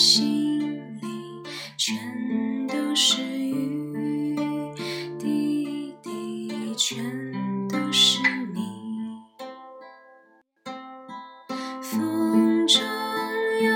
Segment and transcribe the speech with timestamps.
[0.00, 0.60] 心
[1.02, 1.42] 里
[1.76, 4.34] 全都是雨，
[5.18, 7.04] 滴滴全
[7.68, 8.18] 都是
[8.54, 8.62] 你。
[11.82, 12.80] 风中
[13.62, 13.70] 有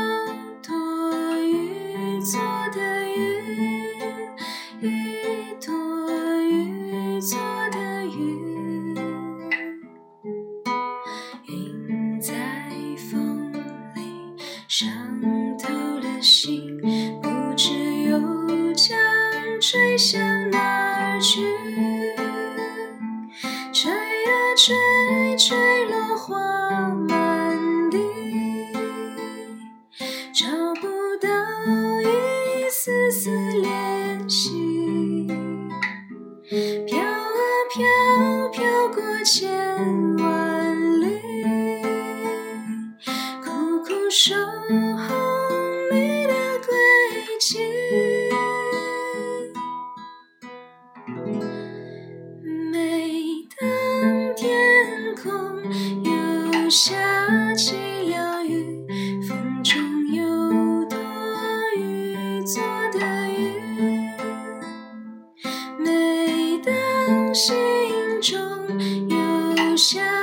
[0.63, 2.41] 朵雨做
[2.73, 4.01] 的云，
[4.81, 5.75] 一朵
[6.41, 7.39] 雨做
[7.71, 8.97] 的云，
[11.49, 12.33] 云在
[13.11, 13.53] 风
[13.95, 14.01] 里
[14.67, 14.89] 伤
[16.25, 16.81] 心，
[17.21, 17.71] 不知
[18.09, 18.19] 又
[18.73, 18.97] 将
[19.61, 20.19] 吹向
[20.51, 21.43] 哪儿去。
[23.75, 27.99] 吹啊吹，吹落花满地，
[30.33, 30.47] 找
[30.81, 30.89] 不
[31.21, 31.29] 到
[32.01, 33.29] 一丝丝
[33.61, 35.27] 联系。
[36.87, 37.39] 飘啊
[37.71, 41.21] 飘，飘过千万里，
[43.45, 44.35] 苦苦守
[52.73, 53.23] 每
[53.59, 55.31] 当天空
[56.05, 57.77] 又下起
[58.11, 58.87] 了雨，
[59.29, 59.81] 风中
[60.13, 60.99] 有朵
[61.79, 62.99] 雨做的
[63.29, 63.55] 云。
[65.79, 67.55] 每当心
[68.21, 68.39] 中
[69.09, 70.14] 又下